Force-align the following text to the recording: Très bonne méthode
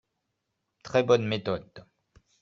Très 0.81 1.03
bonne 1.03 1.27
méthode 1.27 1.85